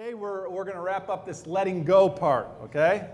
[0.00, 3.10] Today we're, we're going to wrap up this letting go part, okay?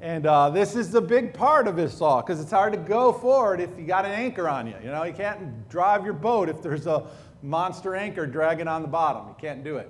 [0.00, 3.12] And uh, this is the big part of this all because it's hard to go
[3.12, 4.74] forward if you got an anchor on you.
[4.82, 7.06] You know, you can't drive your boat if there's a
[7.42, 9.28] monster anchor dragging on the bottom.
[9.28, 9.88] You can't do it.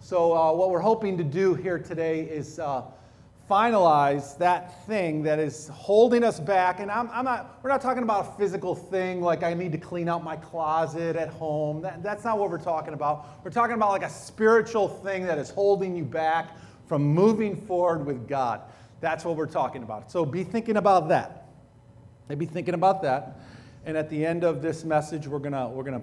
[0.00, 2.84] So, uh, what we're hoping to do here today is uh,
[3.48, 6.80] finalize that thing that is holding us back.
[6.80, 9.78] And I'm, I'm, not, we're not talking about a physical thing like I need to
[9.78, 11.80] clean out my closet at home.
[11.80, 13.44] That, that's not what we're talking about.
[13.44, 18.04] We're talking about like a spiritual thing that is holding you back from moving forward
[18.04, 18.60] with God.
[19.00, 20.10] That's what we're talking about.
[20.10, 21.46] So be thinking about that.
[22.36, 23.38] Be thinking about that.
[23.86, 26.02] And at the end of this message, we're gonna we're gonna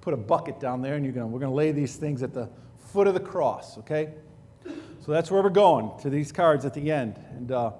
[0.00, 2.48] put a bucket down there, and you're gonna we're gonna lay these things at the
[2.78, 3.76] foot of the cross.
[3.78, 4.14] Okay.
[5.08, 7.70] So that's where we're going to these cards at the end, and uh,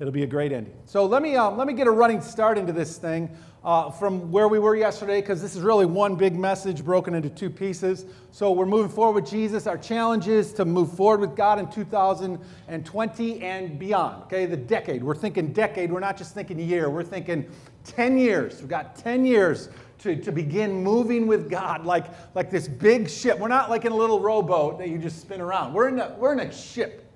[0.00, 0.74] it'll be a great ending.
[0.84, 3.30] So let me um, let me get a running start into this thing
[3.64, 7.30] uh, from where we were yesterday, because this is really one big message broken into
[7.30, 8.06] two pieces.
[8.32, 9.66] So we're moving forward with Jesus.
[9.66, 14.24] Our challenge is to move forward with God in 2020 and beyond.
[14.24, 15.04] Okay, the decade.
[15.04, 15.92] We're thinking decade.
[15.92, 16.90] We're not just thinking year.
[16.90, 17.48] We're thinking
[17.84, 18.60] 10 years.
[18.60, 19.68] We've got 10 years
[20.00, 23.38] to, to begin moving with God like, like this big ship.
[23.38, 25.72] We're not like in a little rowboat that you just spin around.
[25.72, 27.08] We're in a, we're in a ship.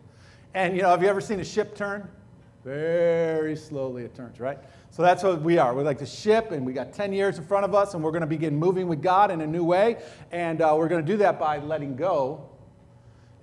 [0.55, 2.09] And you know, have you ever seen a ship turn?
[2.67, 4.59] Very slowly it turns, right?
[4.91, 5.73] So that's what we are.
[5.73, 8.11] We're like the ship, and we got 10 years in front of us, and we're
[8.11, 9.99] going to begin moving with God in a new way.
[10.33, 12.51] And uh, we're going to do that by letting go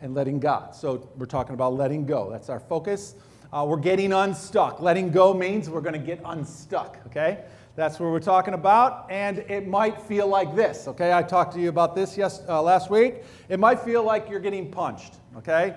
[0.01, 0.75] and letting God.
[0.75, 2.29] So we're talking about letting go.
[2.29, 3.15] That's our focus.
[3.53, 4.81] Uh, we're getting unstuck.
[4.81, 7.45] Letting go means we're going to get unstuck, okay?
[7.77, 10.85] That's what we're talking about, and it might feel like this.
[10.89, 13.23] Okay, I talked to you about this yes, uh, last week.
[13.47, 15.13] It might feel like you're getting punched.
[15.37, 15.75] Okay,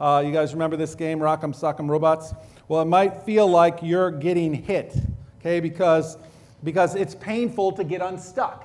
[0.00, 2.34] uh, you guys remember this game, Rock'em Sock'em Robots?
[2.68, 4.94] Well, it might feel like you're getting hit.
[5.40, 6.18] Okay, because
[6.64, 8.64] because it's painful to get unstuck.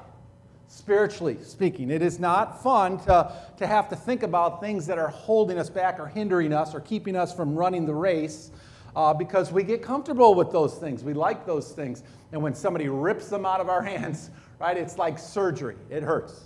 [0.67, 5.09] Spiritually speaking, it is not fun to, to have to think about things that are
[5.09, 8.51] holding us back or hindering us or keeping us from running the race
[8.95, 11.03] uh, because we get comfortable with those things.
[11.03, 12.03] We like those things.
[12.31, 15.75] And when somebody rips them out of our hands, right, it's like surgery.
[15.89, 16.45] It hurts.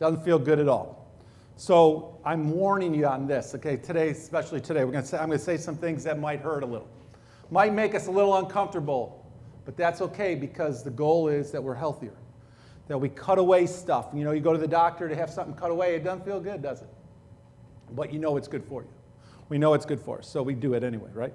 [0.00, 1.01] Doesn't feel good at all.
[1.56, 3.76] So I'm warning you on this, okay?
[3.76, 6.62] Today, especially today, we're gonna say, I'm going to say some things that might hurt
[6.62, 6.88] a little,
[7.50, 9.24] might make us a little uncomfortable,
[9.64, 12.16] but that's okay because the goal is that we're healthier,
[12.88, 14.08] that we cut away stuff.
[14.14, 16.40] You know, you go to the doctor to have something cut away, it doesn't feel
[16.40, 16.88] good, does it?
[17.92, 18.88] But you know it's good for you.
[19.48, 21.34] We know it's good for us, so we do it anyway, right?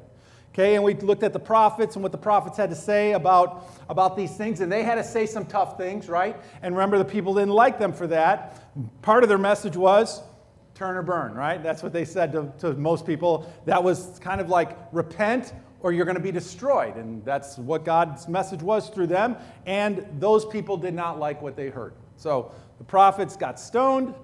[0.57, 3.69] Okay, and we looked at the prophets and what the prophets had to say about,
[3.89, 6.35] about these things, and they had to say some tough things, right?
[6.63, 8.63] And remember, the people didn't like them for that.
[9.03, 10.19] Part of their message was
[10.73, 11.61] turn or burn, right?
[11.61, 13.53] That's what they said to, to most people.
[13.65, 16.95] That was kind of like repent or you're going to be destroyed.
[16.95, 19.37] And that's what God's message was through them.
[19.67, 21.93] And those people did not like what they heard.
[22.15, 24.15] So the prophets got stoned,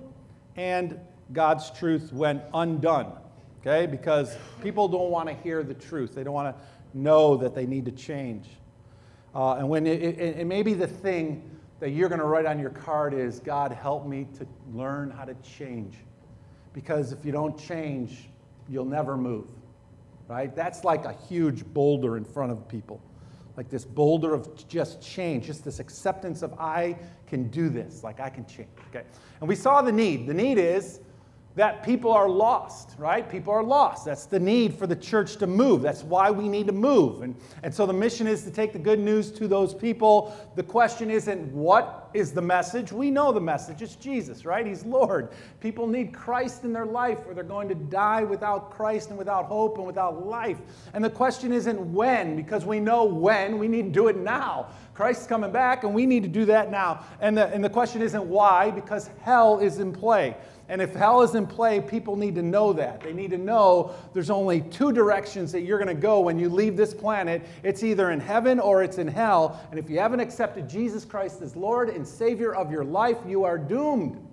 [0.56, 1.00] and
[1.32, 3.14] God's truth went undone
[3.66, 3.86] okay?
[3.86, 6.14] Because people don't want to hear the truth.
[6.14, 6.64] They don't want to
[6.94, 8.48] know that they need to change.
[9.34, 12.60] Uh, and when it, it, it, maybe the thing that you're going to write on
[12.60, 15.96] your card is, God, help me to learn how to change.
[16.74, 18.30] Because if you don't change,
[18.70, 19.48] you'll never move,
[20.28, 20.56] right?
[20.56, 23.02] That's like a huge boulder in front of people.
[23.58, 26.98] Like this boulder of just change, just this acceptance of I
[27.28, 29.06] can do this, like I can change, okay?
[29.40, 30.26] And we saw the need.
[30.26, 31.00] The need is
[31.56, 33.30] that people are lost, right?
[33.30, 34.06] People are lost.
[34.06, 35.84] That's the need for the church to move.
[35.84, 37.22] That's why we need to move.
[37.22, 40.36] And, and so the mission is to take the good news to those people.
[40.56, 42.92] The question isn't what is the message?
[42.92, 43.84] We know the message.
[43.84, 44.66] It's Jesus, right?
[44.66, 45.30] He's Lord.
[45.60, 49.46] People need Christ in their life or they're going to die without Christ and without
[49.46, 50.58] hope and without life.
[50.94, 53.60] And the question isn't when, because we know when.
[53.60, 54.70] We need to do it now.
[54.96, 57.06] Christ's coming back and we need to do that now.
[57.20, 60.36] And the, and the question isn't why, because hell is in play.
[60.70, 63.02] And if hell is in play, people need to know that.
[63.02, 66.50] They need to know there's only two directions that you're going to go when you
[66.50, 67.46] leave this planet.
[67.64, 69.62] It's either in heaven or it's in hell.
[69.72, 73.44] And if you haven't accepted Jesus Christ as Lord and Savior of your life, you
[73.44, 74.26] are doomed.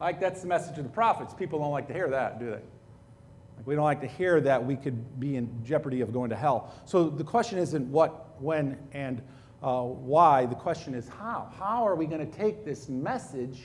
[0.00, 1.34] Like that's the message of the prophets.
[1.34, 2.52] People don't like to hear that, do they?
[2.52, 6.36] Like we don't like to hear that we could be in jeopardy of going to
[6.36, 6.72] hell.
[6.86, 9.22] So the question isn't what, when, and
[9.62, 10.46] uh, why.
[10.46, 11.52] The question is how.
[11.58, 13.60] How are we going to take this message?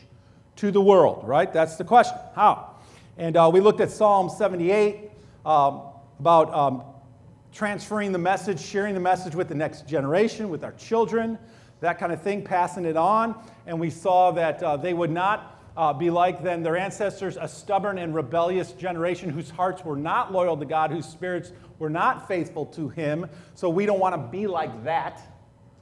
[0.58, 1.52] To the world, right?
[1.52, 2.18] That's the question.
[2.36, 2.76] How?
[3.18, 5.10] And uh, we looked at Psalm 78
[5.46, 5.82] um,
[6.20, 6.84] about um,
[7.54, 11.38] transferring the message, sharing the message with the next generation, with our children,
[11.80, 13.36] that kind of thing, passing it on.
[13.66, 17.48] And we saw that uh, they would not uh, be like then their ancestors, a
[17.48, 22.28] stubborn and rebellious generation whose hearts were not loyal to God, whose spirits were not
[22.28, 23.30] faithful to Him.
[23.54, 25.22] So we don't want to be like that,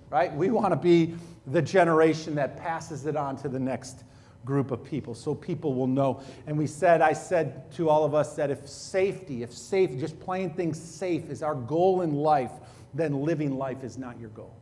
[0.10, 0.36] right?
[0.36, 1.16] We want to be
[1.48, 4.04] the generation that passes it on to the next
[4.46, 6.22] group of people so people will know.
[6.48, 10.20] And we said, I said to all of us that if safety, if safe, just
[10.20, 12.52] playing things safe is our goal in life,
[12.94, 14.56] then living life is not your goal.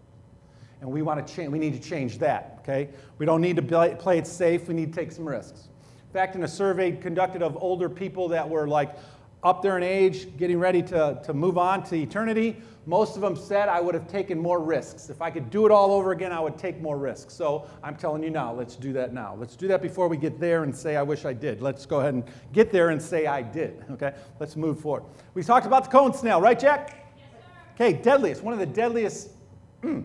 [0.82, 2.90] And we want to change, we need to change that, okay?
[3.18, 5.70] We don't need to play it safe, we need to take some risks.
[6.08, 8.96] In fact, in a survey conducted of older people that were like
[9.44, 13.36] up there in age, getting ready to, to move on to eternity, most of them
[13.36, 15.10] said I would have taken more risks.
[15.10, 17.34] If I could do it all over again, I would take more risks.
[17.34, 19.36] So I'm telling you now, let's do that now.
[19.40, 21.62] Let's do that before we get there and say, I wish I did.
[21.62, 23.84] Let's go ahead and get there and say, I did.
[23.94, 24.14] Okay?
[24.40, 25.04] Let's move forward.
[25.36, 27.14] We talked about the cone snail, right, Jack?
[27.16, 27.28] Yes,
[27.76, 28.42] okay, deadliest.
[28.42, 29.30] One of the deadliest.
[29.84, 30.04] Mm,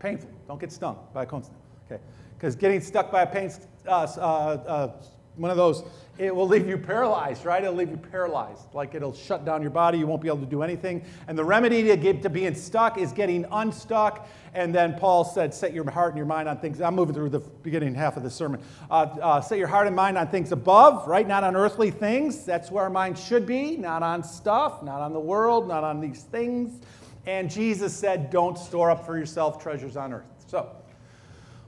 [0.00, 0.28] painful.
[0.48, 1.60] Don't get stung by a cone snail.
[1.86, 2.02] Okay?
[2.36, 3.52] Because getting stuck by a pain,
[3.86, 4.92] uh, uh, uh,
[5.36, 5.84] one of those
[6.16, 7.62] it will leave you paralyzed, right?
[7.62, 8.72] It'll leave you paralyzed.
[8.72, 9.98] Like it'll shut down your body.
[9.98, 11.04] You won't be able to do anything.
[11.26, 14.28] And the remedy to get to being stuck is getting unstuck.
[14.54, 16.80] And then Paul said, set your heart and your mind on things.
[16.80, 18.62] I'm moving through the beginning half of the sermon.
[18.88, 21.26] Uh, uh, set your heart and mind on things above, right?
[21.26, 22.44] Not on earthly things.
[22.44, 23.76] That's where our mind should be.
[23.76, 26.80] Not on stuff, not on the world, not on these things.
[27.26, 30.26] And Jesus said, don't store up for yourself treasures on earth.
[30.46, 30.70] So,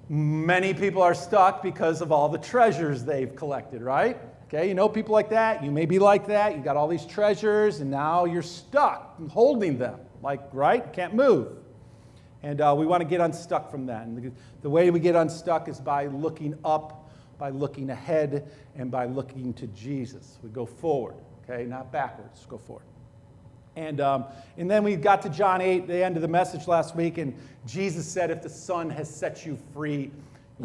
[0.09, 4.19] many people are stuck because of all the treasures they've collected, right?
[4.45, 5.65] Okay, you know people like that.
[5.65, 6.57] You may be like that.
[6.57, 10.93] You got all these treasures, and now you're stuck holding them, like, right?
[10.93, 11.49] Can't move.
[12.45, 14.07] And uh, we want to get unstuck from that.
[14.07, 14.33] And the,
[14.63, 19.53] the way we get unstuck is by looking up, by looking ahead, and by looking
[19.55, 20.39] to Jesus.
[20.45, 22.85] We go forward, okay, not backwards, go forward.
[23.77, 24.25] And, um,
[24.57, 27.35] and then we got to John 8, the end of the message last week, and
[27.67, 30.11] Jesus said, If the Son has set you free,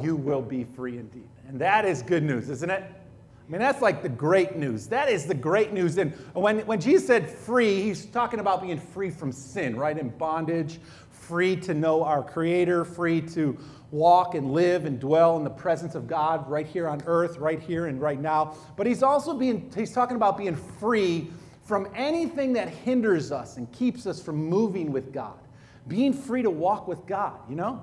[0.01, 1.27] you will be free indeed.
[1.47, 2.83] And that is good news, isn't it?
[2.83, 4.87] I mean, that's like the great news.
[4.87, 5.97] That is the great news.
[5.97, 9.97] And when, when Jesus said free, he's talking about being free from sin, right?
[9.97, 10.79] In bondage,
[11.09, 13.57] free to know our Creator, free to
[13.91, 17.59] walk and live and dwell in the presence of God right here on earth, right
[17.59, 18.55] here and right now.
[18.77, 21.29] But he's also being, he's talking about being free
[21.71, 25.39] from anything that hinders us and keeps us from moving with God.
[25.87, 27.81] Being free to walk with God, you know?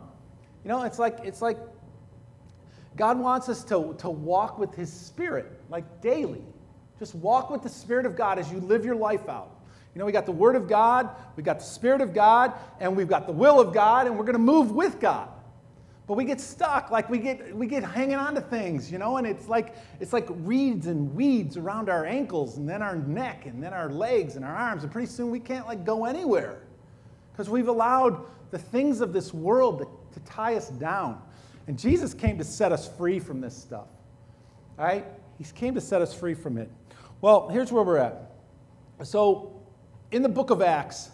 [0.63, 1.57] You know, it's like, it's like
[2.97, 6.45] God wants us to, to walk with His Spirit, like daily.
[6.99, 9.57] Just walk with the Spirit of God as you live your life out.
[9.95, 12.95] You know, we got the Word of God, we got the Spirit of God, and
[12.95, 15.31] we've got the will of God, and we're going to move with God.
[16.09, 19.19] But we get stuck, like we get we get hanging on to things, you know,
[19.19, 23.45] and it's like it's like reeds and weeds around our ankles, and then our neck,
[23.45, 26.63] and then our legs and our arms, and pretty soon we can't like go anywhere
[27.31, 31.21] because we've allowed the things of this world to, to tie us down.
[31.67, 33.89] And Jesus came to set us free from this stuff.
[34.79, 35.05] All right?
[35.37, 36.71] He came to set us free from it.
[37.21, 38.33] Well, here's where we're at.
[39.05, 39.61] So,
[40.11, 41.11] in the book of Acts,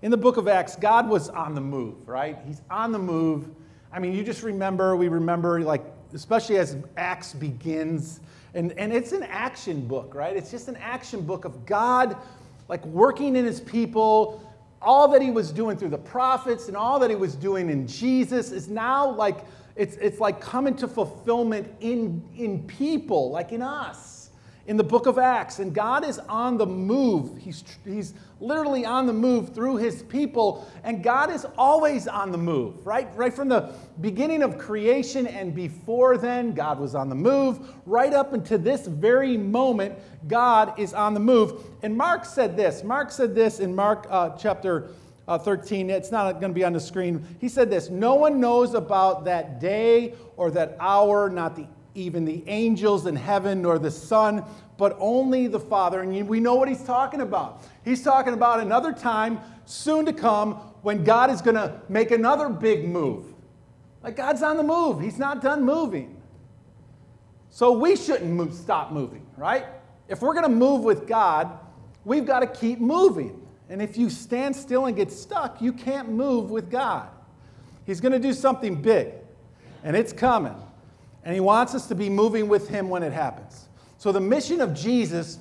[0.00, 2.38] in the book of Acts, God was on the move, right?
[2.46, 3.50] He's on the move.
[3.94, 8.18] I mean, you just remember, we remember, like, especially as Acts begins,
[8.52, 10.36] and, and it's an action book, right?
[10.36, 12.16] It's just an action book of God,
[12.68, 14.42] like, working in his people.
[14.82, 17.86] All that he was doing through the prophets and all that he was doing in
[17.86, 19.38] Jesus is now like
[19.76, 24.13] it's, it's like coming to fulfillment in, in people, like in us,
[24.66, 25.58] in the book of Acts.
[25.58, 27.38] And God is on the move.
[27.38, 30.70] He's, he's literally on the move through his people.
[30.82, 33.08] And God is always on the move, right?
[33.14, 37.74] Right from the beginning of creation and before then, God was on the move.
[37.86, 41.64] Right up into this very moment, God is on the move.
[41.82, 44.90] And Mark said this Mark said this in Mark uh, chapter
[45.26, 45.90] uh, 13.
[45.90, 47.26] It's not going to be on the screen.
[47.40, 52.24] He said this No one knows about that day or that hour, not the, even
[52.24, 54.44] the angels in heaven nor the Son,
[54.76, 56.00] but only the Father.
[56.00, 57.62] And we know what he's talking about.
[57.84, 62.48] He's talking about another time soon to come when God is going to make another
[62.48, 63.26] big move.
[64.02, 66.20] Like God's on the move, He's not done moving.
[67.50, 69.64] So we shouldn't move, stop moving, right?
[70.08, 71.58] If we're going to move with God,
[72.04, 73.40] we've got to keep moving.
[73.70, 77.08] And if you stand still and get stuck, you can't move with God.
[77.86, 79.12] He's going to do something big,
[79.82, 80.56] and it's coming.
[81.24, 83.68] And He wants us to be moving with Him when it happens.
[83.98, 85.38] So, the mission of Jesus,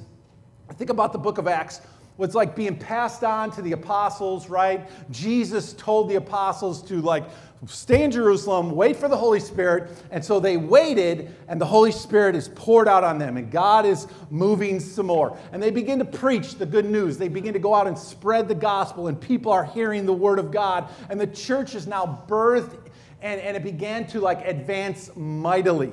[0.69, 1.81] I think about the book of Acts,
[2.17, 4.87] was like being passed on to the apostles, right?
[5.11, 7.23] Jesus told the apostles to like
[7.65, 9.89] stay in Jerusalem, wait for the Holy Spirit.
[10.11, 13.85] And so they waited, and the Holy Spirit is poured out on them, and God
[13.85, 15.37] is moving some more.
[15.51, 17.17] And they begin to preach the good news.
[17.17, 20.39] They begin to go out and spread the gospel, and people are hearing the word
[20.39, 20.89] of God.
[21.09, 22.77] And the church is now birthed,
[23.23, 25.91] and, and it began to like advance mightily.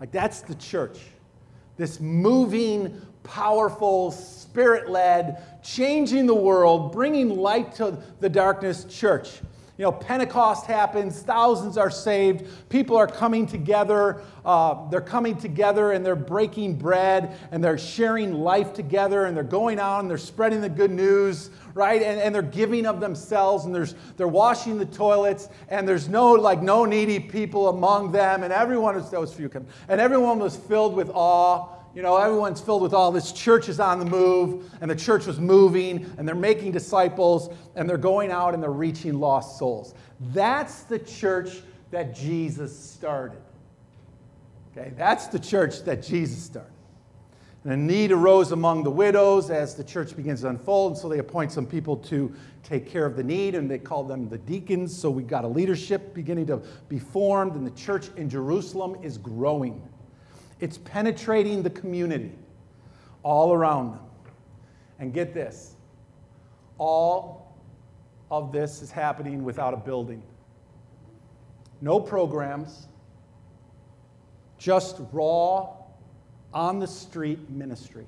[0.00, 0.98] Like that's the church.
[1.76, 9.40] This moving, powerful, spirit led, changing the world, bringing light to the darkness church.
[9.78, 14.22] You know, Pentecost happens, thousands are saved, people are coming together.
[14.42, 19.44] Uh, they're coming together and they're breaking bread and they're sharing life together and they're
[19.44, 22.02] going out and they're spreading the good news, right?
[22.02, 26.32] And, and they're giving of themselves and there's, they're washing the toilets and there's no,
[26.32, 28.42] like, no needy people among them.
[28.42, 29.50] And everyone was, that was few,
[29.88, 33.32] and everyone was filled with awe you know, everyone's filled with all this.
[33.32, 37.88] Church is on the move, and the church was moving, and they're making disciples, and
[37.88, 39.94] they're going out and they're reaching lost souls.
[40.20, 43.40] That's the church that Jesus started.
[44.76, 46.75] Okay, that's the church that Jesus started.
[47.66, 51.08] And a need arose among the widows as the church begins to unfold, and so
[51.08, 52.32] they appoint some people to
[52.62, 54.96] take care of the need, and they call them the deacons.
[54.96, 56.58] So we've got a leadership beginning to
[56.88, 59.82] be formed, and the church in Jerusalem is growing.
[60.60, 62.30] It's penetrating the community
[63.24, 64.04] all around them.
[65.00, 65.74] And get this
[66.78, 67.52] all
[68.30, 70.22] of this is happening without a building.
[71.80, 72.86] No programs,
[74.56, 75.72] just raw,
[76.52, 78.06] on the street ministry.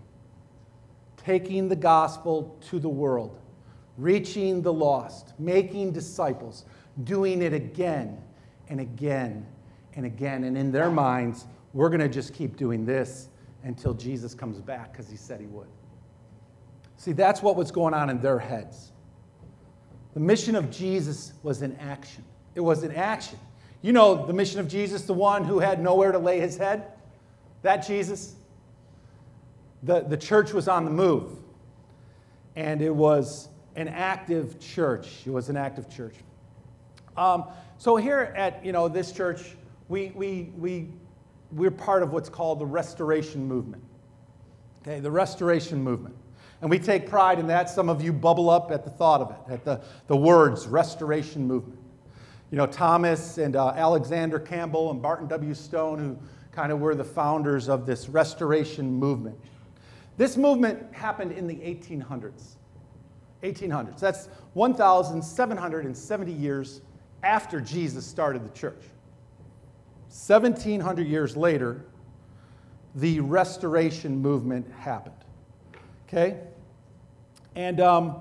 [1.17, 3.39] Taking the gospel to the world,
[3.97, 6.65] reaching the lost, making disciples,
[7.05, 8.19] doing it again
[8.69, 9.47] and again
[9.95, 10.45] and again.
[10.45, 13.29] And in their minds, we're going to just keep doing this
[13.65, 15.69] until Jesus comes back because he said he would.
[16.97, 18.93] See, that's what was going on in their heads.
[20.15, 22.25] The mission of Jesus was in action.
[22.55, 23.39] It was in action.
[23.83, 26.91] You know the mission of Jesus, the one who had nowhere to lay his head?
[27.63, 28.35] That Jesus?
[29.83, 31.39] The, the church was on the move.
[32.57, 35.27] And it was an active church.
[35.27, 36.15] It was an active church.
[37.17, 37.45] Um,
[37.79, 39.57] so here at you know this church,
[39.89, 40.89] we, we, we
[41.53, 43.83] we're part of what's called the restoration movement.
[44.83, 46.15] Okay, the restoration movement.
[46.61, 47.71] And we take pride in that.
[47.71, 51.47] Some of you bubble up at the thought of it, at the, the words restoration
[51.47, 51.79] movement.
[52.51, 55.55] You know, Thomas and uh, Alexander Campbell and Barton W.
[55.55, 56.19] Stone, who
[56.59, 59.39] kind of were the founders of this restoration movement.
[60.17, 62.57] This movement happened in the 1800s.
[63.45, 64.01] 1800s.
[64.01, 66.81] That's 1,770 years
[67.23, 68.83] after Jesus started the church.
[70.09, 71.85] 1700 years later,
[72.97, 75.15] the restoration movement happened.
[76.09, 76.41] Okay?
[77.55, 78.17] And, um,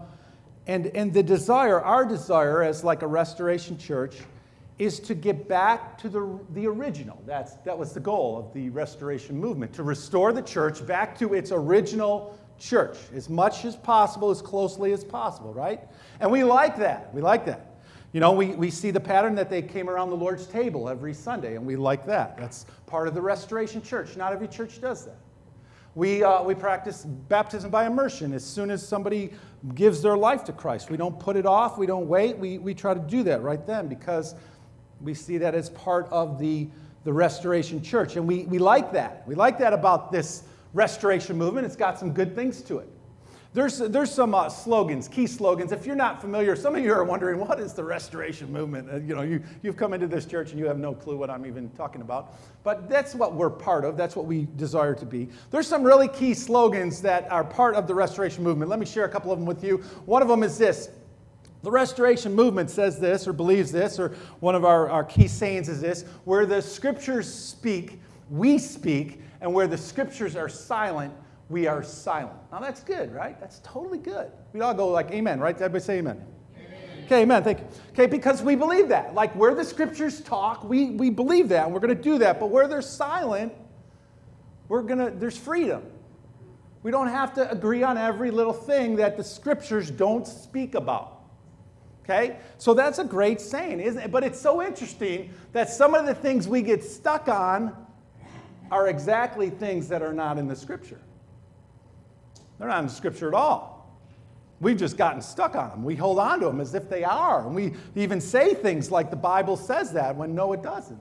[0.68, 4.14] and, and the desire, our desire as like a restoration church,
[4.80, 7.22] is to get back to the, the original.
[7.26, 11.34] That's, that was the goal of the restoration movement, to restore the church back to
[11.34, 15.82] its original church as much as possible, as closely as possible, right?
[16.20, 17.14] And we like that.
[17.14, 17.76] We like that.
[18.14, 21.14] You know, we, we see the pattern that they came around the Lord's table every
[21.14, 22.38] Sunday, and we like that.
[22.38, 24.16] That's part of the Restoration Church.
[24.16, 25.18] Not every church does that.
[25.94, 29.32] We, uh, we practice baptism by immersion as soon as somebody
[29.74, 30.92] gives their life to Christ.
[30.92, 32.38] We don't put it off, we don't wait.
[32.38, 34.36] We, we try to do that right then because
[35.02, 36.68] we see that as part of the,
[37.04, 38.16] the Restoration Church.
[38.16, 39.28] And we, we like that.
[39.28, 41.66] We like that about this Restoration movement.
[41.66, 42.90] It's got some good things to it.
[43.54, 45.72] There's, there's some uh, slogans, key slogans.
[45.72, 48.88] If you're not familiar, some of you are wondering, what is the restoration movement?
[48.88, 51.32] Uh, you know, you, you've come into this church and you have no clue what
[51.32, 52.36] I'm even talking about.
[52.64, 53.98] But that's what we're part of.
[53.98, 55.30] That's what we desire to be.
[55.50, 58.70] There's some really key slogans that are part of the restoration movement.
[58.70, 59.78] Let me share a couple of them with you.
[60.06, 60.90] One of them is this.
[61.68, 65.68] The restoration movement says this or believes this, or one of our, our key sayings
[65.68, 71.14] is this where the scriptures speak, we speak, and where the scriptures are silent,
[71.50, 72.38] we are silent.
[72.54, 73.38] Now that's good, right?
[73.42, 74.32] That's totally good.
[74.54, 75.56] We'd all go like, Amen, right?
[75.56, 76.26] Everybody say amen.
[76.56, 77.04] amen.
[77.04, 77.44] Okay, amen.
[77.44, 77.66] Thank you.
[77.90, 79.14] Okay, because we believe that.
[79.14, 82.40] Like where the scriptures talk, we, we believe that, and we're going to do that.
[82.40, 83.52] But where they're silent,
[84.70, 85.84] we're going to, there's freedom.
[86.82, 91.16] We don't have to agree on every little thing that the scriptures don't speak about.
[92.10, 92.38] Okay?
[92.58, 94.12] So that's a great saying, isn't it?
[94.12, 97.76] But it's so interesting that some of the things we get stuck on
[98.72, 101.02] are exactly things that are not in the scripture.
[102.60, 103.78] They're not in the scripture at all.
[104.60, 105.84] We've just gotten stuck on them.
[105.84, 107.46] We hold on to them as if they are.
[107.46, 111.00] And we even say things like the Bible says that when no, it doesn't.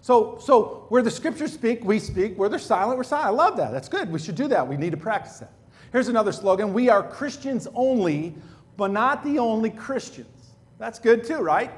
[0.00, 2.38] So, so where the scriptures speak, we speak.
[2.38, 3.26] Where they're silent, we're silent.
[3.26, 3.72] I love that.
[3.72, 4.10] That's good.
[4.10, 4.66] We should do that.
[4.66, 5.52] We need to practice that.
[5.92, 8.34] Here's another slogan We are Christians only,
[8.76, 10.35] but not the only Christians.
[10.78, 11.70] That's good too, right?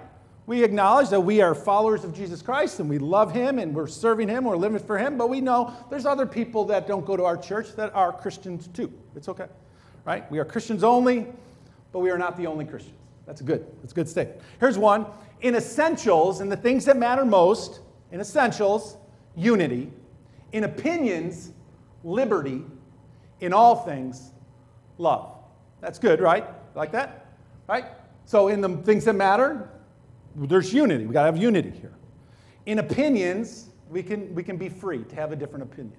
[0.47, 3.87] We acknowledge that we are followers of Jesus Christ and we love Him and we're
[3.87, 7.17] serving Him, we're living for Him, but we know there's other people that don't go
[7.17, 8.93] to our church that are Christians too.
[9.15, 9.47] It's okay,
[10.05, 10.31] right?
[10.31, 11.27] We are Christians only,
[11.93, 12.97] but we are not the only Christians.
[13.27, 13.67] That's good.
[13.83, 14.41] That's a good statement.
[14.59, 15.05] Here's one
[15.43, 18.97] in essentials, in the things that matter most, in essentials,
[19.37, 19.93] unity.
[20.53, 21.53] In opinions,
[22.05, 22.65] liberty.
[23.41, 24.33] In all things,
[24.97, 25.31] love.
[25.81, 26.45] That's good, right?
[26.75, 27.27] Like that?
[27.69, 27.85] Right?
[28.29, 29.71] So, in the things that matter,
[30.37, 31.07] there's unity.
[31.07, 31.95] We got to have unity here.
[32.67, 35.97] In opinions, we can, we can be free to have a different opinion.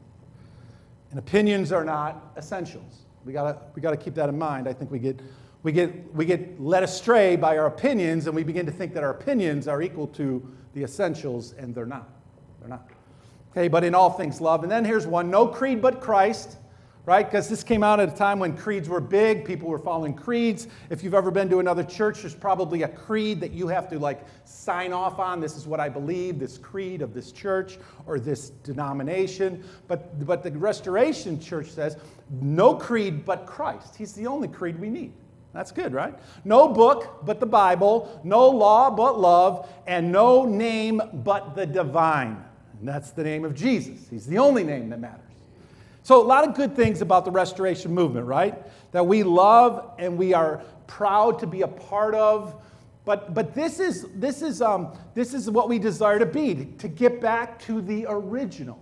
[1.10, 3.00] And opinions are not essentials.
[3.26, 4.68] We gotta, we gotta keep that in mind.
[4.68, 5.20] I think we get,
[5.64, 9.04] we, get, we get led astray by our opinions and we begin to think that
[9.04, 12.10] our opinions are equal to the essentials, and they're not.
[12.60, 12.88] They're not.
[13.54, 14.62] Okay, but in all things, love.
[14.62, 16.58] And then here's one no creed but Christ
[17.10, 17.26] right?
[17.26, 20.68] Because this came out at a time when creeds were big, people were following creeds.
[20.92, 23.98] If you've ever been to another church, there's probably a creed that you have to
[23.98, 25.42] like sign off on.
[25.42, 29.68] This is what I believe, this creed of this church or this denomination.
[29.88, 31.98] But, but the Restoration Church says,
[32.30, 33.96] no creed but Christ.
[33.96, 35.12] He's the only creed we need.
[35.52, 36.14] That's good, right?
[36.46, 42.46] No book but the Bible, no law but love, and no name but the divine.
[42.78, 44.08] And that's the name of Jesus.
[44.12, 45.29] He's the only name that matters.
[46.10, 48.58] So, a lot of good things about the restoration movement, right?
[48.94, 52.60] That we love and we are proud to be a part of.
[53.06, 56.88] But, but this, is, this, is, um, this is what we desire to be, to
[56.88, 58.82] get back to the original.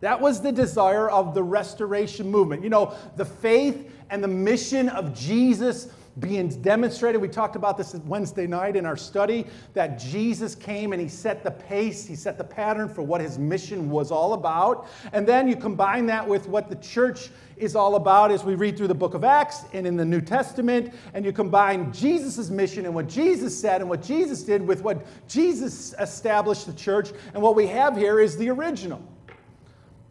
[0.00, 2.62] That was the desire of the restoration movement.
[2.62, 5.88] You know, the faith and the mission of Jesus
[6.20, 7.20] being demonstrated.
[7.20, 11.44] We talked about this Wednesday night in our study that Jesus came and he set
[11.44, 14.88] the pace, he set the pattern for what his mission was all about.
[15.12, 18.76] And then you combine that with what the church is all about as we read
[18.76, 22.84] through the book of Acts and in the New Testament, and you combine Jesus' mission
[22.84, 27.10] and what Jesus said and what Jesus did with what Jesus established the church.
[27.34, 29.02] And what we have here is the original.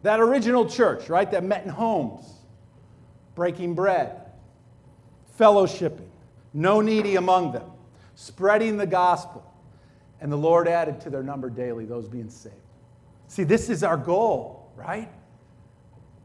[0.02, 2.24] That original church, right, that met in homes,
[3.34, 4.28] breaking bread
[5.38, 6.08] fellowshipping,
[6.52, 7.70] no needy among them,
[8.14, 9.44] spreading the gospel.
[10.20, 12.56] And the Lord added to their number daily those being saved.
[13.28, 15.08] See, this is our goal, right?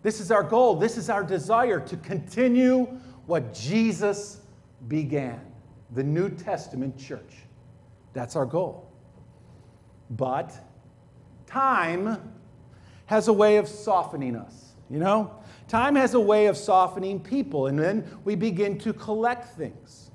[0.02, 0.76] This is our goal.
[0.76, 2.86] This is our desire to continue
[3.28, 4.42] what Jesus
[4.88, 5.40] began
[5.94, 7.36] the New Testament church.
[8.14, 8.90] That's our goal.
[10.10, 10.54] But
[11.46, 12.33] time
[13.14, 15.32] has a way of softening us, you know?
[15.68, 20.10] Time has a way of softening people, and then we begin to collect things.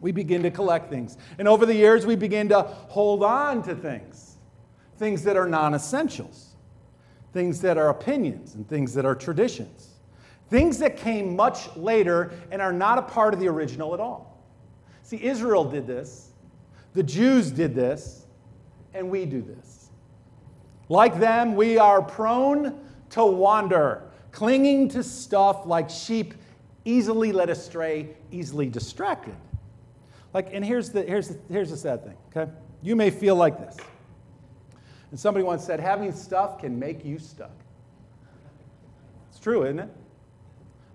[0.00, 1.16] We begin to collect things.
[1.38, 4.38] And over the years, we begin to hold on to things,
[4.98, 6.56] things that are non essentials,
[7.32, 9.90] things that are opinions, and things that are traditions,
[10.50, 14.42] things that came much later and are not a part of the original at all.
[15.04, 16.32] See, Israel did this,
[16.92, 18.26] the Jews did this,
[18.92, 19.73] and we do this.
[20.88, 22.78] Like them, we are prone
[23.10, 24.02] to wander
[24.34, 26.34] clinging to stuff like sheep,
[26.84, 29.34] easily led astray, easily distracted.
[30.34, 32.50] Like, and here's the, here's the, here's the sad thing, okay?
[32.82, 33.76] You may feel like this.
[35.12, 37.52] And somebody once said, having stuff can make you stuck.
[39.30, 39.90] It's true, isn't it?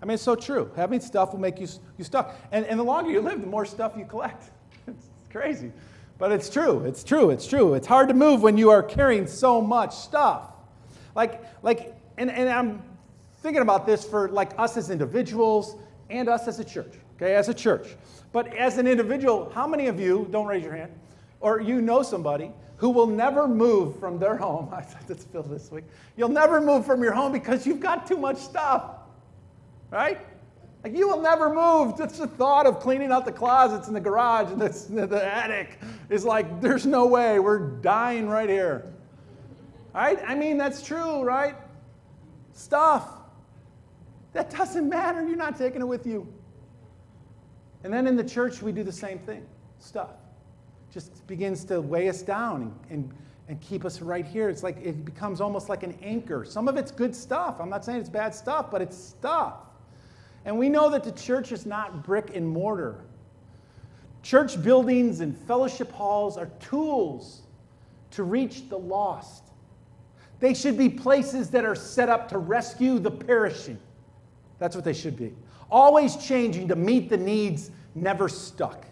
[0.02, 0.70] I mean, it's so true.
[0.76, 2.36] Having stuff will make you, you stuck.
[2.52, 4.50] And, and the longer you live, the more stuff you collect.
[4.86, 5.72] it's crazy.
[6.20, 6.84] But it's true.
[6.84, 7.30] It's true.
[7.30, 7.72] It's true.
[7.72, 10.52] It's hard to move when you are carrying so much stuff.
[11.14, 12.82] Like, like and, and I'm
[13.42, 15.76] thinking about this for like us as individuals
[16.10, 17.96] and us as a church, okay, as a church.
[18.32, 20.92] But as an individual, how many of you, don't raise your hand,
[21.40, 24.68] or you know somebody who will never move from their home?
[24.74, 25.84] I thought that's Phil this week.
[26.18, 28.90] You'll never move from your home because you've got too much stuff,
[29.90, 30.20] right?
[30.82, 31.98] Like you will never move.
[31.98, 35.78] Just the thought of cleaning out the closets in the garage and the, the attic
[36.08, 37.38] is like, there's no way.
[37.38, 38.92] We're dying right here.
[39.94, 40.18] Right?
[40.26, 41.56] I mean, that's true, right?
[42.54, 43.08] Stuff.
[44.32, 45.26] That doesn't matter.
[45.26, 46.26] You're not taking it with you.
[47.82, 49.46] And then in the church, we do the same thing
[49.78, 50.10] stuff.
[50.92, 53.14] Just begins to weigh us down and, and,
[53.48, 54.48] and keep us right here.
[54.48, 56.44] It's like it becomes almost like an anchor.
[56.44, 57.56] Some of it's good stuff.
[57.60, 59.54] I'm not saying it's bad stuff, but it's stuff.
[60.44, 63.04] And we know that the church is not brick and mortar.
[64.22, 67.42] Church buildings and fellowship halls are tools
[68.12, 69.44] to reach the lost.
[70.40, 73.78] They should be places that are set up to rescue the perishing.
[74.58, 75.34] That's what they should be.
[75.70, 78.86] Always changing to meet the needs, never stuck.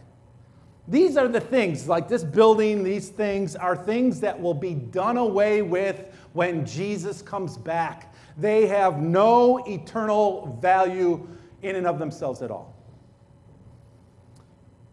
[0.86, 5.18] These are the things, like this building, these things are things that will be done
[5.18, 8.14] away with when Jesus comes back.
[8.38, 11.28] They have no eternal value
[11.62, 12.74] in and of themselves at all.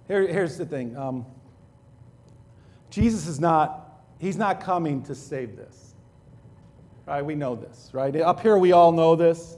[0.08, 1.26] Here, here's the thing um,
[2.90, 5.94] Jesus is not, he's not coming to save this.
[7.06, 7.24] Right?
[7.24, 8.16] We know this, right?
[8.16, 9.58] Up here, we all know this.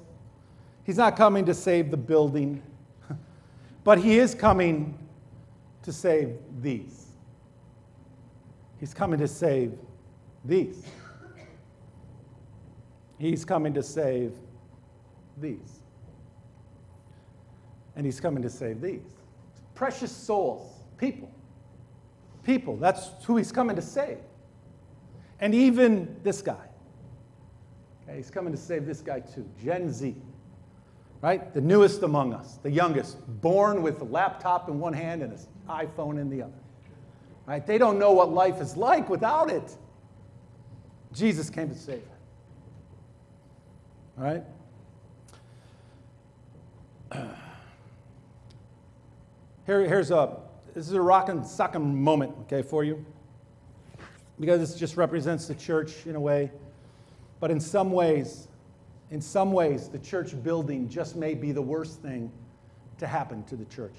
[0.84, 2.62] He's not coming to save the building,
[3.84, 4.98] but he is coming
[5.84, 7.08] to save these.
[8.80, 9.78] He's coming to save
[10.44, 10.84] these.
[13.18, 14.34] He's coming to save
[15.38, 15.77] these.
[17.98, 19.02] And he's coming to save these.
[19.76, 21.30] Precious souls, people.
[22.44, 22.78] people.
[22.78, 24.20] That's who he's coming to save.
[25.42, 26.70] And even this guy.
[28.04, 30.16] Okay, he's coming to save this guy too, Gen Z.
[31.22, 31.54] Right?
[31.54, 35.40] The newest among us, the youngest, born with a laptop in one hand and an
[35.68, 36.54] iPhone in the other.
[37.46, 37.66] Right?
[37.66, 39.76] They don't know what life is like without it.
[41.14, 42.18] Jesus came to save them.
[44.20, 44.44] All right?
[49.68, 50.38] Here, here's a
[50.74, 53.06] this is a Rock'em Sock'em moment, okay, for you.
[54.40, 56.52] Because this just represents the church in a way.
[57.42, 58.48] But in some ways,
[59.12, 62.32] in some ways, the church building just may be the worst thing
[63.00, 63.96] to happen to the church.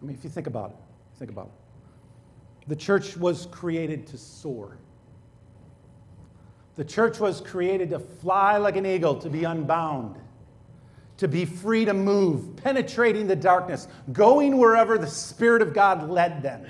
[0.00, 0.76] I mean, if you think about it,
[1.18, 2.68] think about it.
[2.68, 4.76] The church was created to soar.
[6.76, 10.16] The church was created to fly like an eagle, to be unbound,
[11.18, 16.42] to be free to move, penetrating the darkness, going wherever the Spirit of God led
[16.42, 16.66] them.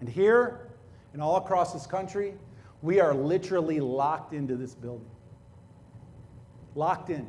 [0.00, 0.70] And here,
[1.12, 2.34] and all across this country,
[2.82, 5.10] we are literally locked into this building.
[6.74, 7.26] Locked in.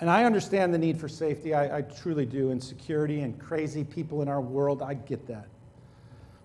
[0.00, 1.54] And I understand the need for safety.
[1.54, 2.50] I, I, truly do.
[2.50, 5.46] And security and crazy people in our world, I get that.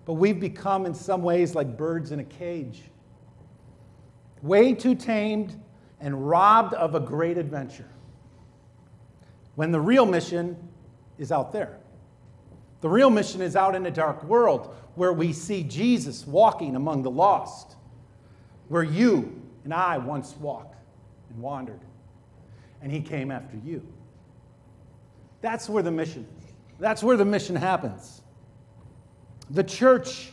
[0.03, 2.83] But we've become, in some ways, like birds in a cage.
[4.41, 5.59] Way too tamed
[5.99, 7.89] and robbed of a great adventure.
[9.55, 10.57] When the real mission
[11.17, 11.77] is out there.
[12.81, 17.03] The real mission is out in a dark world where we see Jesus walking among
[17.03, 17.75] the lost,
[18.67, 20.75] where you and I once walked
[21.29, 21.79] and wandered,
[22.81, 23.85] and he came after you.
[25.41, 26.27] That's where the mission.
[26.79, 28.21] That's where the mission happens.
[29.49, 30.31] The church,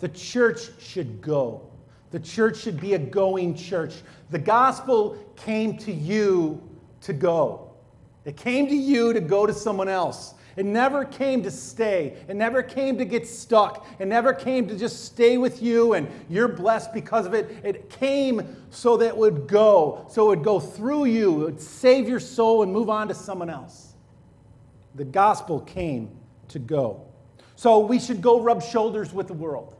[0.00, 1.68] the church should go.
[2.12, 3.94] The church should be a going church.
[4.30, 6.62] The gospel came to you
[7.00, 7.72] to go.
[8.24, 10.34] It came to you to go to someone else.
[10.56, 12.18] It never came to stay.
[12.28, 13.86] It never came to get stuck.
[13.98, 17.50] It never came to just stay with you and you're blessed because of it.
[17.64, 21.60] It came so that it would go, so it would go through you, it would
[21.60, 23.94] save your soul and move on to someone else.
[24.94, 26.10] The gospel came
[26.48, 27.06] to go.
[27.56, 29.74] So we should go rub shoulders with the world.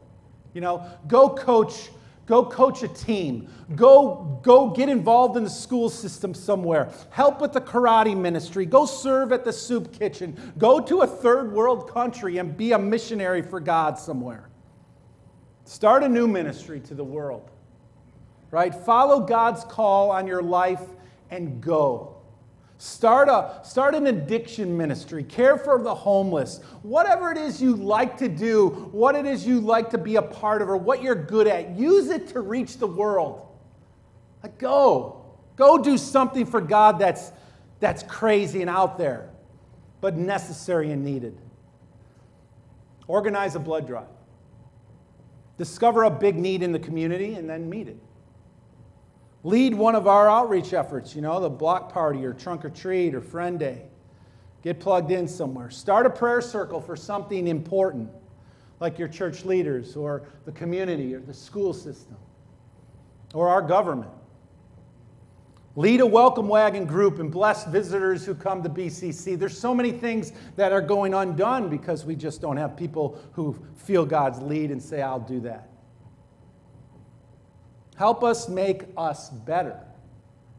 [0.53, 1.89] You know, go coach,
[2.25, 3.47] go coach a team.
[3.75, 6.91] Go go get involved in the school system somewhere.
[7.09, 8.65] Help with the karate ministry.
[8.65, 10.37] Go serve at the soup kitchen.
[10.57, 14.49] Go to a third world country and be a missionary for God somewhere.
[15.65, 17.49] Start a new ministry to the world.
[18.51, 18.73] Right?
[18.73, 20.83] Follow God's call on your life
[21.31, 22.12] and go.
[22.77, 28.17] Start, a, start an addiction ministry, care for the homeless, whatever it is you like
[28.17, 31.15] to do, what it is you like to be a part of, or what you're
[31.15, 31.77] good at.
[31.77, 33.47] Use it to reach the world.
[34.41, 35.23] Like, go.
[35.55, 37.31] Go do something for God that's,
[37.79, 39.29] that's crazy and out there,
[40.01, 41.37] but necessary and needed.
[43.07, 44.07] Organize a blood drive.
[45.57, 47.97] Discover a big need in the community and then meet it.
[49.43, 53.13] Lead one of our outreach efforts, you know, the block party or trunk or treat
[53.13, 53.83] or friend day.
[54.63, 55.69] Get plugged in somewhere.
[55.69, 58.09] Start a prayer circle for something important,
[58.79, 62.15] like your church leaders or the community or the school system
[63.33, 64.11] or our government.
[65.75, 69.37] Lead a welcome wagon group and bless visitors who come to BCC.
[69.37, 73.59] There's so many things that are going undone because we just don't have people who
[73.75, 75.72] feel God's lead and say, I'll do that.
[77.95, 79.79] Help us make us better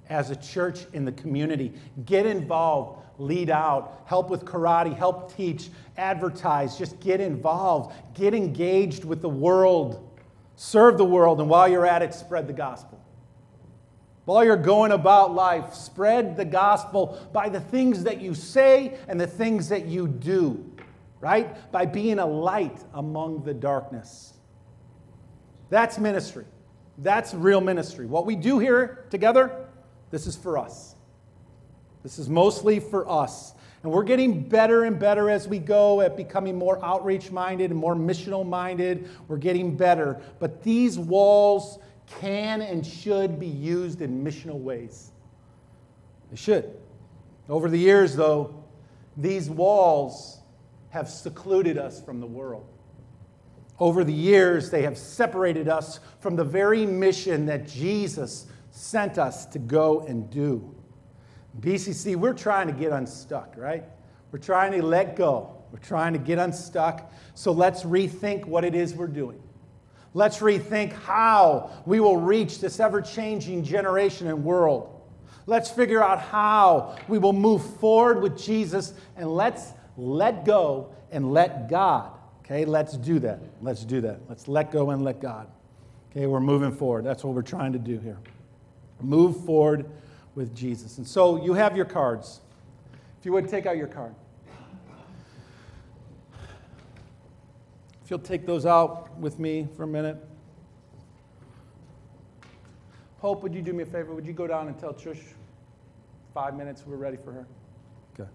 [0.09, 1.73] as a church in the community.
[2.05, 6.77] Get involved, lead out, help with karate, help teach, advertise.
[6.77, 10.19] Just get involved, get engaged with the world,
[10.57, 13.01] serve the world, and while you're at it, spread the gospel.
[14.25, 19.21] While you're going about life, spread the gospel by the things that you say and
[19.21, 20.73] the things that you do,
[21.21, 21.71] right?
[21.71, 24.33] By being a light among the darkness.
[25.69, 26.47] That's ministry.
[26.99, 28.07] That's real ministry.
[28.07, 29.67] What we do here together,
[30.11, 30.95] this is for us.
[32.03, 33.55] This is mostly for us.
[33.83, 37.79] And we're getting better and better as we go at becoming more outreach minded and
[37.79, 39.09] more missional minded.
[39.29, 40.21] We're getting better.
[40.39, 45.11] But these walls can and should be used in missional ways.
[46.31, 46.71] They should.
[47.49, 48.65] Over the years, though,
[49.17, 50.39] these walls
[50.91, 52.67] have secluded us from the world.
[53.81, 59.47] Over the years, they have separated us from the very mission that Jesus sent us
[59.47, 60.75] to go and do.
[61.61, 63.85] BCC, we're trying to get unstuck, right?
[64.31, 65.63] We're trying to let go.
[65.71, 67.13] We're trying to get unstuck.
[67.35, 69.41] So let's rethink what it is we're doing.
[70.13, 74.91] Let's rethink how we will reach this ever changing generation and world.
[75.47, 81.33] Let's figure out how we will move forward with Jesus and let's let go and
[81.33, 82.14] let God.
[82.45, 83.41] Okay, let's do that.
[83.63, 84.21] Let's do that.
[84.29, 85.49] Let's let go and let God.
[86.11, 87.05] Okay, we're moving forward.
[87.05, 88.19] That's what we're trying to do here.
[89.01, 89.87] Move forward
[90.35, 90.99] with Jesus.
[90.99, 92.41] And so you have your cards.
[93.19, 94.15] If you would take out your card.
[98.05, 100.19] If you'll take those out with me for a minute.
[103.21, 104.15] Hope, would you do me a favor?
[104.15, 105.23] Would you go down and tell Trish
[106.35, 107.47] five minutes we're ready for her?
[108.21, 108.29] Okay.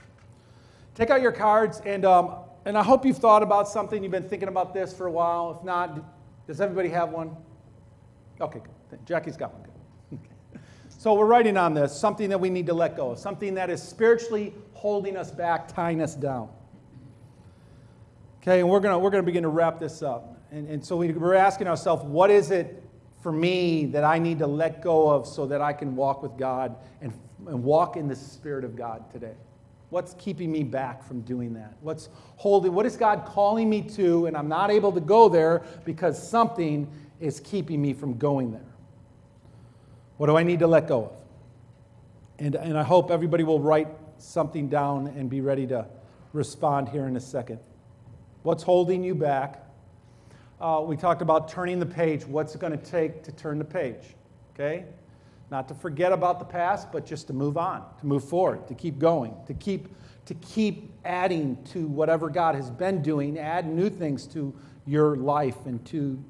[0.95, 2.31] Take out your cards, and, um,
[2.65, 4.03] and I hope you've thought about something.
[4.03, 5.57] You've been thinking about this for a while.
[5.57, 6.03] If not,
[6.47, 7.35] does everybody have one?
[8.41, 9.05] Okay, good.
[9.05, 9.63] Jackie's got one.
[9.63, 9.69] Good.
[10.89, 13.69] So we're writing on this something that we need to let go of, something that
[13.69, 16.49] is spiritually holding us back, tying us down.
[18.41, 20.41] Okay, and we're going to we're gonna begin to wrap this up.
[20.51, 22.83] And, and so we, we're asking ourselves, what is it
[23.21, 26.37] for me that I need to let go of so that I can walk with
[26.37, 27.13] God and,
[27.47, 29.35] and walk in the Spirit of God today?
[29.89, 31.75] What's keeping me back from doing that?
[31.81, 35.63] What's holding, what is God calling me to, and I'm not able to go there
[35.83, 38.61] because something is keeping me from going there?
[40.17, 41.11] What do I need to let go of?
[42.37, 45.87] And, and I hope everybody will write something down and be ready to
[46.33, 47.59] respond here in a second.
[48.43, 49.65] What's holding you back?
[50.61, 52.25] Uh, we talked about turning the page.
[52.25, 54.03] What's it going to take to turn the page?
[54.53, 54.85] Okay?
[55.51, 58.75] Not to forget about the past, but just to move on, to move forward, to
[58.75, 59.87] keep going, to keep,
[60.25, 64.53] to keep adding to whatever God has been doing, add new things to
[64.85, 66.23] your life and to,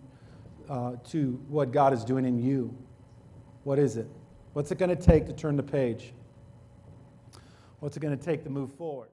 [0.69, 2.75] uh, to what God is doing in you.
[3.65, 4.07] What is it?
[4.53, 6.13] What's it going to take to turn the page?
[7.79, 9.09] What's it going to take to move forward?